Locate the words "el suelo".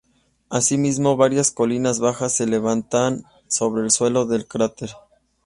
3.83-4.25